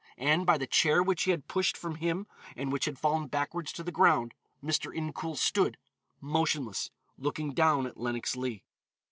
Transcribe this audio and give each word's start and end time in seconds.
And 0.17 0.47
by 0.47 0.57
the 0.57 0.65
chair 0.65 1.03
which 1.03 1.25
he 1.25 1.29
had 1.29 1.47
pushed 1.47 1.77
from 1.77 1.93
him 1.97 2.25
and 2.55 2.71
which 2.71 2.85
had 2.85 2.97
fallen 2.97 3.27
backwards 3.27 3.71
to 3.73 3.83
the 3.83 3.91
ground, 3.91 4.33
Mr. 4.63 4.91
Incoul 4.91 5.37
stood, 5.37 5.77
motionless, 6.19 6.89
looking 7.19 7.53
down 7.53 7.85
at 7.85 7.97
Lenox 7.99 8.35
Leigh. 8.35 8.63